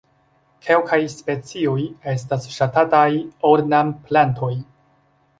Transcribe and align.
Kelkaj 0.67 0.97
specioj 1.15 1.75
estas 2.13 2.47
ŝatataj 2.55 3.03
ornamplantoj. 3.51 4.51